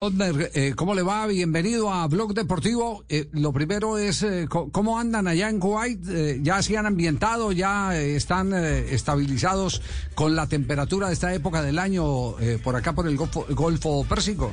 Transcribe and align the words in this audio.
Eh, 0.00 0.74
¿cómo 0.76 0.94
le 0.94 1.02
va? 1.02 1.26
Bienvenido 1.26 1.92
a 1.92 2.06
Blog 2.06 2.32
Deportivo. 2.32 3.04
Eh, 3.08 3.26
lo 3.32 3.52
primero 3.52 3.98
es, 3.98 4.22
eh, 4.22 4.46
¿cómo 4.48 4.96
andan 4.96 5.26
allá 5.26 5.50
en 5.50 5.58
Kuwait? 5.58 5.98
¿Ya 6.40 6.62
se 6.62 6.78
han 6.78 6.86
ambientado? 6.86 7.50
¿Ya 7.50 7.98
están 7.98 8.52
estabilizados 8.54 9.82
con 10.14 10.36
la 10.36 10.46
temperatura 10.46 11.08
de 11.08 11.14
esta 11.14 11.34
época 11.34 11.62
del 11.62 11.80
año 11.80 12.36
por 12.62 12.76
acá 12.76 12.92
por 12.92 13.08
el 13.08 13.16
Golfo, 13.16 13.44
Golfo 13.50 14.04
Pérsico? 14.04 14.52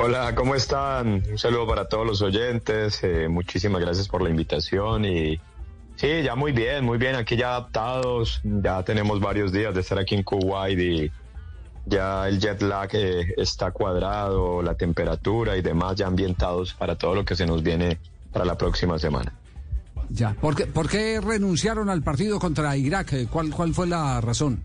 Hola, 0.00 0.36
¿cómo 0.36 0.54
están? 0.54 1.24
Un 1.28 1.36
saludo 1.36 1.66
para 1.66 1.88
todos 1.88 2.06
los 2.06 2.22
oyentes. 2.22 3.02
muchísimas 3.28 3.80
gracias 3.80 4.06
por 4.06 4.22
la 4.22 4.30
invitación 4.30 5.04
y 5.06 5.40
sí, 5.96 6.22
ya 6.22 6.36
muy 6.36 6.52
bien, 6.52 6.84
muy 6.84 6.98
bien. 6.98 7.16
Aquí 7.16 7.36
ya 7.36 7.48
adaptados. 7.48 8.40
Ya 8.44 8.84
tenemos 8.84 9.18
varios 9.18 9.50
días 9.50 9.74
de 9.74 9.80
estar 9.80 9.98
aquí 9.98 10.14
en 10.14 10.22
Kuwait 10.22 10.78
y 10.78 11.12
ya 11.86 12.28
el 12.28 12.40
jet 12.40 12.62
lag 12.62 12.88
eh, 12.92 13.34
está 13.36 13.70
cuadrado, 13.70 14.62
la 14.62 14.74
temperatura 14.74 15.56
y 15.56 15.62
demás 15.62 15.96
ya 15.96 16.06
ambientados 16.06 16.72
para 16.74 16.96
todo 16.96 17.14
lo 17.14 17.24
que 17.24 17.36
se 17.36 17.46
nos 17.46 17.62
viene 17.62 17.98
para 18.32 18.44
la 18.44 18.56
próxima 18.56 18.98
semana. 18.98 19.32
Ya, 20.08 20.34
¿por 20.34 20.54
qué, 20.54 20.66
por 20.66 20.88
qué 20.88 21.20
renunciaron 21.20 21.88
al 21.88 22.02
partido 22.02 22.38
contra 22.38 22.76
Irak? 22.76 23.12
Eh, 23.12 23.26
¿Cuál, 23.30 23.50
cuál 23.50 23.74
fue 23.74 23.86
la 23.86 24.20
razón? 24.20 24.62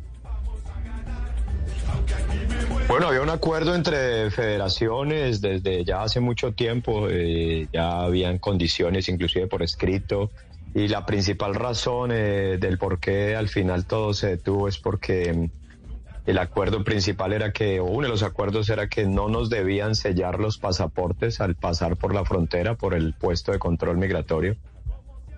Bueno, 2.87 3.07
había 3.07 3.21
un 3.21 3.29
acuerdo 3.29 3.75
entre 3.75 4.31
federaciones 4.31 5.41
desde 5.41 5.85
ya 5.85 6.01
hace 6.01 6.19
mucho 6.19 6.53
tiempo, 6.53 7.07
eh, 7.07 7.67
ya 7.71 8.01
habían 8.01 8.39
condiciones 8.39 9.07
inclusive 9.09 9.45
por 9.47 9.61
escrito, 9.61 10.31
y 10.73 10.87
la 10.87 11.05
principal 11.05 11.53
razón 11.53 12.09
del 12.09 12.77
por 12.79 12.99
qué 12.99 13.35
al 13.35 13.47
final 13.47 13.85
todo 13.85 14.13
se 14.13 14.27
detuvo 14.27 14.67
es 14.67 14.77
porque 14.77 15.49
el 16.29 16.37
acuerdo 16.37 16.83
principal 16.83 17.33
era 17.33 17.51
que, 17.51 17.79
o 17.79 17.85
uno 17.85 18.03
de 18.03 18.09
los 18.09 18.21
acuerdos 18.21 18.69
era 18.69 18.87
que 18.87 19.07
no 19.07 19.29
nos 19.29 19.49
debían 19.49 19.95
sellar 19.95 20.39
los 20.39 20.59
pasaportes 20.59 21.41
al 21.41 21.55
pasar 21.55 21.97
por 21.97 22.13
la 22.13 22.23
frontera, 22.23 22.75
por 22.75 22.93
el 22.93 23.15
puesto 23.15 23.51
de 23.51 23.57
control 23.57 23.97
migratorio. 23.97 24.55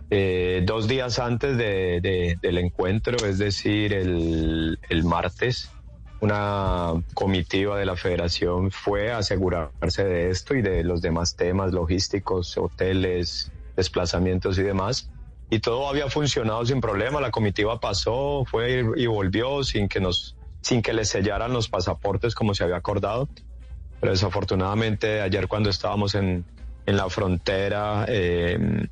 Eh, 0.09 0.63
dos 0.65 0.89
días 0.89 1.17
antes 1.19 1.55
del 1.57 2.57
encuentro, 2.57 3.25
es 3.25 3.37
decir, 3.37 3.93
el, 3.93 4.79
el 4.89 5.03
martes, 5.05 5.71
una 6.19 7.01
comitiva 7.13 7.79
de 7.79 7.85
la 7.85 7.95
federación 7.95 8.69
fue 8.69 9.13
a 9.13 9.19
asegurarse 9.19 10.03
de 10.03 10.29
esto 10.29 10.55
y 10.55 10.61
de 10.61 10.83
los 10.83 11.01
demás 11.01 11.37
temas 11.37 11.71
logísticos, 11.71 12.57
hoteles, 12.57 13.49
desplazamientos 13.77 14.57
y 14.59 14.63
demás. 14.63 15.09
Y 15.49 15.59
todo 15.59 15.87
había 15.87 16.09
funcionado 16.09 16.65
sin 16.65 16.81
problema. 16.81 17.21
La 17.21 17.31
comitiva 17.31 17.79
pasó, 17.79 18.43
fue 18.45 18.83
y 18.97 19.05
volvió 19.05 19.63
sin 19.63 19.87
que 19.87 20.01
nos 20.01 20.35
sin 20.61 20.81
que 20.81 20.93
les 20.93 21.09
sellaran 21.09 21.53
los 21.53 21.69
pasaportes 21.69 22.35
como 22.35 22.53
se 22.53 22.63
había 22.63 22.77
acordado. 22.77 23.27
Pero 23.99 24.13
desafortunadamente 24.13 25.21
ayer 25.21 25.47
cuando 25.47 25.69
estábamos 25.69 26.15
en, 26.15 26.45
en 26.85 26.97
la 26.97 27.09
frontera 27.09 28.05
em, 28.07 28.87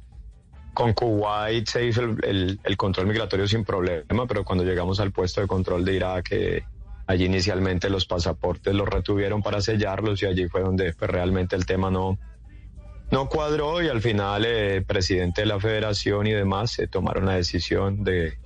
con 0.74 0.94
Kuwait 0.94 1.68
se 1.68 1.86
hizo 1.86 2.02
el, 2.02 2.60
el, 2.64 2.78
control 2.78 3.08
migratorio 3.08 3.48
sin 3.48 3.66
problema, 3.66 4.28
pero 4.28 4.46
cuando 4.46 4.64
llegamos 4.64 5.00
al 5.00 5.12
puesto 5.12 5.42
de 5.42 5.48
control 5.48 5.84
de 5.84 5.96
Irak, 5.96 6.28
eh, 6.32 6.64
allí 7.08 7.26
inicialmente 7.26 7.90
los 7.90 8.06
pasaportes 8.06 8.74
los 8.74 8.88
retuvieron 8.88 9.42
para 9.42 9.62
sellarlos 9.62 10.22
y 10.22 10.28
allí 10.28 10.48
fue 10.48 10.62
donde 10.62 10.94
pues, 10.94 11.10
realmente 11.10 11.56
el 11.56 11.66
tema 11.66 11.90
no, 11.90 12.20
no 13.12 13.28
cuadró 13.28 13.82
y 13.82 13.88
al 13.88 14.02
final 14.02 14.46
el 14.46 14.78
eh, 14.78 14.82
presidente 14.82 15.42
de 15.42 15.48
la 15.48 15.60
federación 15.60 16.28
y 16.28 16.32
demás 16.32 16.72
se 16.72 16.88
tomaron 16.88 17.26
la 17.26 17.34
decisión 17.34 18.04
de 18.04 18.38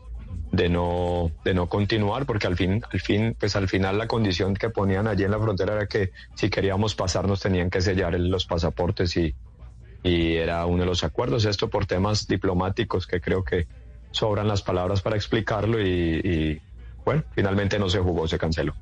de 0.53 0.69
no, 0.69 1.31
de 1.43 1.55
no 1.55 1.67
continuar, 1.67 2.27
porque 2.27 2.45
al 2.45 2.55
fin, 2.55 2.83
al 2.91 2.99
fin, 3.01 3.35
pues 3.39 3.55
al 3.55 3.67
final 3.67 3.97
la 3.97 4.07
condición 4.07 4.53
que 4.53 4.69
ponían 4.69 5.07
allí 5.07 5.23
en 5.23 5.31
la 5.31 5.39
frontera 5.39 5.73
era 5.73 5.87
que 5.87 6.11
si 6.35 6.51
queríamos 6.51 6.93
pasar 6.93 7.27
nos 7.27 7.41
tenían 7.41 7.71
que 7.71 7.81
sellar 7.81 8.13
los 8.19 8.45
pasaportes 8.45 9.17
y, 9.17 9.33
y 10.03 10.35
era 10.35 10.63
uno 10.67 10.81
de 10.81 10.85
los 10.85 11.03
acuerdos. 11.03 11.45
Esto 11.45 11.71
por 11.71 11.87
temas 11.87 12.27
diplomáticos 12.27 13.07
que 13.07 13.19
creo 13.19 13.43
que 13.43 13.65
sobran 14.11 14.47
las 14.47 14.61
palabras 14.61 15.01
para 15.01 15.15
explicarlo 15.15 15.81
y, 15.81 16.21
y 16.23 16.61
bueno, 17.03 17.23
finalmente 17.31 17.79
no 17.79 17.89
se 17.89 17.97
jugó, 17.97 18.27
se 18.27 18.37
canceló. 18.37 18.75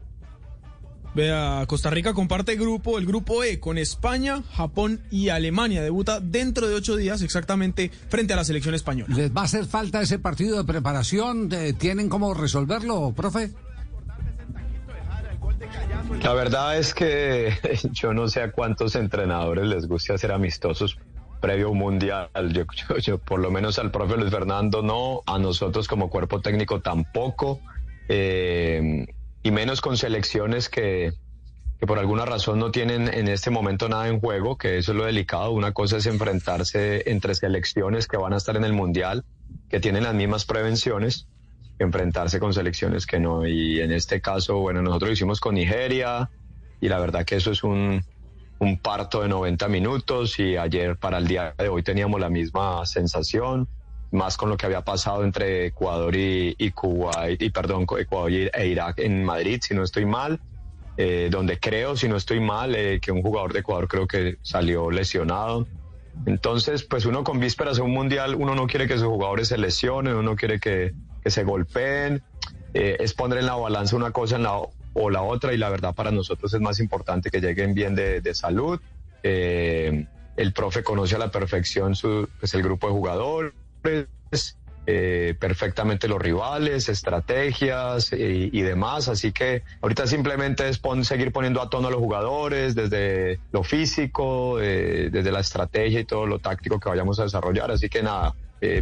Vea, 1.14 1.66
Costa 1.68 1.90
Rica 1.90 2.14
comparte 2.14 2.56
grupo, 2.56 2.98
el 2.98 3.06
grupo 3.06 3.44
E, 3.44 3.60
con 3.60 3.78
España, 3.78 4.44
Japón 4.54 5.02
y 5.12 5.30
Alemania. 5.30 5.82
Debuta 5.82 6.22
dentro 6.22 6.70
de 6.70 6.76
ocho 6.76 6.96
días 6.96 7.22
exactamente 7.22 7.92
frente 8.08 8.34
a 8.34 8.38
la 8.38 8.46
selección 8.46 8.76
española. 8.76 9.14
¿Les 9.16 9.36
va 9.36 9.42
a 9.42 9.46
hacer 9.46 9.66
falta 9.66 10.02
ese 10.02 10.20
partido 10.20 10.58
de 10.58 10.64
preparación? 10.64 11.50
¿Tienen 11.78 12.08
cómo 12.08 12.34
resolverlo, 12.34 13.12
profe? 13.16 13.52
La 16.24 16.34
verdad 16.34 16.78
es 16.78 16.94
que 16.94 17.54
yo 17.92 18.14
no 18.14 18.28
sé 18.28 18.42
a 18.42 18.52
cuántos 18.52 18.96
entrenadores 18.96 19.66
les 19.66 19.88
guste 19.88 20.14
hacer 20.14 20.32
amistosos 20.32 20.98
previo 21.42 21.68
a 21.68 21.70
un 21.72 21.78
mundial. 21.78 22.30
Yo, 23.02 23.18
por 23.18 23.40
lo 23.40 23.52
menos 23.52 23.80
al 23.80 23.92
profe 23.92 24.16
Luis 24.16 24.32
Fernando 24.32 24.82
no, 24.82 25.22
a 25.26 25.40
nosotros 25.40 25.88
como 25.88 26.10
cuerpo 26.10 26.40
técnico 26.40 26.80
tampoco. 26.80 27.60
Eh, 28.08 29.08
y 29.44 29.52
menos 29.52 29.82
con 29.82 29.98
selecciones 29.98 30.70
que, 30.70 31.14
que 31.80 31.88
por 31.88 31.98
alguna 31.98 32.26
razón 32.26 32.60
no 32.60 32.72
tienen 32.72 33.08
en 33.08 33.28
este 33.28 33.50
momento 33.50 33.90
nada 33.90 34.08
en 34.08 34.20
juego, 34.20 34.58
que 34.58 34.78
eso 34.78 34.92
es 34.92 34.98
lo 34.98 35.06
delicado. 35.06 35.52
Una 35.52 35.72
cosa 35.72 35.98
es 35.98 36.06
enfrentarse 36.06 37.10
entre 37.10 37.34
selecciones 37.34 38.08
que 38.08 38.18
van 38.18 38.34
a 38.34 38.38
estar 38.38 38.56
en 38.56 38.64
el 38.64 38.74
Mundial, 38.74 39.26
que 39.70 39.80
tienen 39.80 40.04
las 40.04 40.14
mismas 40.14 40.46
prevenciones, 40.46 41.28
que 41.78 41.84
enfrentarse 41.84 42.40
con 42.40 42.54
selecciones 42.54 43.08
que 43.08 43.20
no. 43.20 43.48
Y 43.48 43.82
en 43.82 43.92
este 43.92 44.22
caso, 44.22 44.60
bueno, 44.60 44.82
nosotros 44.82 45.10
lo 45.10 45.14
hicimos 45.14 45.40
con 45.40 45.56
Nigeria 45.56 46.30
y 46.80 46.88
la 46.88 47.00
verdad 47.00 47.26
que 47.26 47.38
eso 47.38 47.52
es 47.52 47.64
un, 47.64 48.04
un 48.60 48.78
parto 48.78 49.24
de 49.24 49.30
90 49.30 49.68
minutos 49.68 50.38
y 50.38 50.58
ayer 50.58 50.98
para 50.98 51.18
el 51.18 51.28
día 51.28 51.56
de 51.58 51.68
hoy 51.68 51.82
teníamos 51.82 52.20
la 52.22 52.30
misma 52.30 52.86
sensación 52.86 53.68
más 54.12 54.38
con 54.38 54.50
lo 54.50 54.58
que 54.58 54.66
había 54.66 54.82
pasado 54.82 55.24
entre 55.24 55.68
Ecuador 55.68 56.16
y, 56.16 56.56
y 56.58 56.74
y 57.40 57.50
perdón, 57.50 57.86
Ecuador 57.98 58.32
e 58.32 58.68
Irak 58.68 59.00
en 59.00 59.24
Madrid, 59.24 59.62
si 59.64 59.74
no 59.74 59.84
estoy 59.84 60.06
mal, 60.06 60.40
eh, 60.98 61.30
donde 61.32 61.58
creo, 61.58 61.96
si 61.96 62.10
no 62.10 62.18
estoy 62.18 62.42
mal, 62.42 62.76
eh, 62.76 63.00
que 63.02 63.12
un 63.12 63.22
jugador 63.22 63.54
de 63.54 63.60
Ecuador 63.60 63.88
creo 63.88 64.08
que 64.08 64.38
salió 64.42 64.92
lesionado. 64.92 65.68
Entonces, 66.26 66.84
pues 66.84 67.06
uno 67.06 67.24
con 67.24 67.40
vísperas 67.40 67.78
de 67.78 67.84
un 67.84 67.92
mundial, 67.92 68.36
uno 68.36 68.54
no 68.54 68.68
quiere 68.68 68.88
que 68.88 68.98
sus 68.98 69.08
jugadores 69.08 69.48
se 69.48 69.58
lesionen, 69.58 70.14
uno 70.14 70.24
no 70.24 70.36
quiere 70.36 70.60
que, 70.60 70.94
que 71.24 71.32
se 71.32 71.46
golpeen, 71.46 72.22
eh, 72.74 72.98
es 73.00 73.14
poner 73.14 73.40
en 73.40 73.46
la 73.46 73.56
balanza 73.56 73.96
una 73.96 74.12
cosa 74.12 74.38
o 74.94 75.10
la 75.10 75.22
otra, 75.22 75.54
y 75.54 75.58
la 75.58 75.70
verdad 75.70 75.96
para 75.96 76.12
nosotros 76.12 76.54
es 76.54 76.60
más 76.60 76.82
importante 76.82 77.30
que 77.30 77.40
lleguen 77.40 77.74
bien 77.74 77.96
de, 77.96 78.36
salud. 78.36 78.78
el 79.24 80.54
profe 80.54 80.84
conoce 80.84 81.16
a 81.16 81.20
la 81.20 81.32
perfección 81.32 81.96
su, 81.96 82.28
pues, 82.40 82.54
el 82.54 82.62
grupo 82.62 82.88
de 82.88 82.94
jugadores 82.94 83.54
eh, 84.88 85.36
perfectamente 85.40 86.08
los 86.08 86.20
rivales, 86.20 86.90
estrategias 86.90 88.12
eh, 88.14 88.50
y 88.52 88.62
demás. 88.62 89.10
Así 89.10 89.32
que 89.32 89.64
ahorita 89.80 90.08
simplemente 90.08 90.68
es 90.68 90.82
seguir 91.04 91.32
poniendo 91.32 91.62
a 91.62 91.70
tono 91.70 91.88
a 91.88 91.92
los 91.92 92.00
jugadores 92.00 92.74
desde 92.74 93.40
lo 93.52 93.64
físico, 93.64 94.60
eh, 94.60 95.10
desde 95.12 95.32
la 95.32 95.40
estrategia 95.40 96.00
y 96.00 96.06
todo 96.06 96.26
lo 96.26 96.40
táctico 96.40 96.80
que 96.80 96.90
vayamos 96.90 97.20
a 97.20 97.24
desarrollar. 97.24 97.70
Así 97.70 97.90
que 97.90 98.02
nada, 98.02 98.36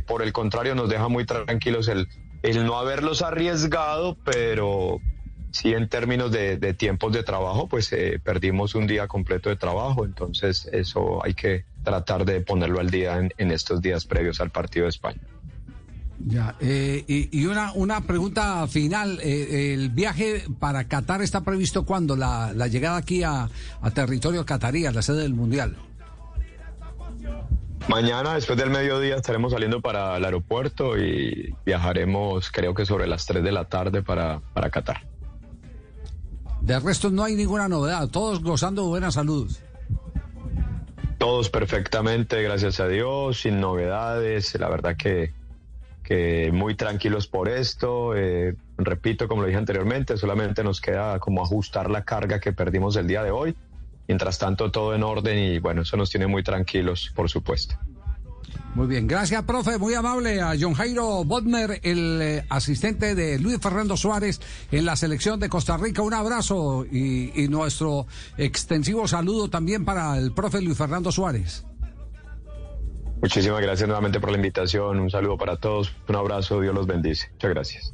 por 0.07 0.21
el 0.23 0.31
contrario 0.31 0.73
nos 0.73 0.89
deja 0.89 1.09
muy 1.09 1.25
tranquilos 1.25 1.87
el, 1.89 2.07
el 2.43 2.65
no 2.65 2.79
haberlos 2.79 3.21
arriesgado, 3.21 4.17
pero 4.23 4.99
sí 5.51 5.73
en 5.73 5.89
términos 5.89 6.31
de, 6.31 6.73
tiempos 6.75 7.11
de 7.11 7.23
trabajo, 7.23 7.67
pues 7.67 7.93
perdimos 8.23 8.73
un 8.73 8.87
día 8.87 9.07
completo 9.07 9.49
de 9.49 9.57
trabajo. 9.57 10.05
Entonces 10.05 10.69
eso 10.71 11.23
hay 11.25 11.33
que 11.33 11.65
tratar 11.89 12.23
de 12.23 12.41
ponerlo 12.41 12.79
al 12.79 12.91
día 12.91 13.19
en, 13.35 13.51
estos 13.51 13.81
días 13.81 14.05
previos 14.05 14.39
al 14.41 14.51
partido 14.51 14.83
de 14.83 14.89
España. 14.89 15.21
Ya, 16.19 16.55
eh, 16.59 17.03
y, 17.07 17.45
una, 17.45 17.71
una 17.73 18.01
pregunta 18.01 18.67
final. 18.67 19.19
Eh, 19.23 19.73
¿El 19.73 19.89
viaje 19.89 20.43
para 20.59 20.83
Qatar 20.83 21.23
está 21.23 21.41
previsto 21.41 21.85
cuándo? 21.85 22.15
La, 22.15 22.53
la 22.53 22.67
llegada 22.67 22.97
aquí 22.97 23.23
a, 23.23 23.49
a 23.81 23.91
territorio 23.91 24.45
catarí, 24.45 24.85
a 24.85 24.91
la 24.91 25.01
sede 25.01 25.21
del 25.21 25.33
Mundial. 25.33 25.77
Mañana, 27.87 28.35
después 28.35 28.59
del 28.59 28.69
mediodía, 28.69 29.15
estaremos 29.15 29.51
saliendo 29.51 29.81
para 29.81 30.17
el 30.17 30.25
aeropuerto 30.25 30.95
y 30.95 31.55
viajaremos, 31.65 32.51
creo 32.51 32.75
que 32.75 32.85
sobre 32.85 33.07
las 33.07 33.25
3 33.25 33.43
de 33.43 33.51
la 33.51 33.65
tarde, 33.65 34.03
para, 34.03 34.41
para 34.53 34.69
Qatar. 34.69 35.07
De 36.61 36.79
resto, 36.79 37.09
no 37.09 37.23
hay 37.23 37.35
ninguna 37.35 37.67
novedad. 37.67 38.07
Todos 38.09 38.43
gozando 38.43 38.83
de 38.83 38.89
buenas 38.89 39.15
saludos. 39.15 39.59
Todos 41.19 41.49
perfectamente, 41.49 42.41
gracias 42.41 42.79
a 42.79 42.87
Dios, 42.87 43.41
sin 43.41 43.59
novedades. 43.59 44.57
La 44.57 44.69
verdad 44.69 44.95
que, 44.95 45.33
que 46.01 46.49
muy 46.53 46.75
tranquilos 46.75 47.27
por 47.27 47.49
esto. 47.49 48.15
Eh, 48.15 48.55
repito, 48.77 49.27
como 49.27 49.41
lo 49.41 49.47
dije 49.47 49.59
anteriormente, 49.59 50.15
solamente 50.15 50.63
nos 50.63 50.79
queda 50.79 51.19
como 51.19 51.43
ajustar 51.43 51.89
la 51.91 52.05
carga 52.05 52.39
que 52.39 52.53
perdimos 52.53 52.95
el 52.95 53.07
día 53.07 53.21
de 53.21 53.31
hoy. 53.31 53.53
Mientras 54.07 54.39
tanto, 54.39 54.71
todo 54.71 54.95
en 54.95 55.03
orden 55.03 55.37
y 55.37 55.59
bueno, 55.59 55.81
eso 55.81 55.97
nos 55.97 56.09
tiene 56.09 56.25
muy 56.25 56.41
tranquilos, 56.41 57.11
por 57.13 57.29
supuesto. 57.29 57.75
Muy 58.75 58.87
bien, 58.87 59.07
gracias, 59.07 59.43
profe. 59.43 59.77
Muy 59.77 59.93
amable 59.93 60.41
a 60.41 60.53
John 60.59 60.73
Jairo 60.73 61.23
Bodmer, 61.23 61.79
el 61.83 62.21
eh, 62.21 62.45
asistente 62.49 63.15
de 63.15 63.39
Luis 63.39 63.59
Fernando 63.59 63.97
Suárez 63.97 64.39
en 64.71 64.85
la 64.85 64.95
selección 64.95 65.39
de 65.39 65.49
Costa 65.49 65.75
Rica. 65.77 66.01
Un 66.01 66.13
abrazo 66.13 66.85
y, 66.85 67.43
y 67.43 67.47
nuestro 67.47 68.07
extensivo 68.37 69.07
saludo 69.07 69.49
también 69.49 69.85
para 69.85 70.17
el 70.17 70.31
profe 70.31 70.61
Luis 70.61 70.77
Fernando 70.77 71.11
Suárez. 71.11 71.65
Muchísimas 73.21 73.61
gracias 73.61 73.87
nuevamente 73.87 74.19
por 74.19 74.31
la 74.31 74.37
invitación. 74.37 74.99
Un 74.99 75.09
saludo 75.09 75.37
para 75.37 75.57
todos. 75.57 75.93
Un 76.07 76.15
abrazo. 76.15 76.61
Dios 76.61 76.73
los 76.73 76.87
bendice. 76.87 77.29
Muchas 77.33 77.49
gracias. 77.49 77.93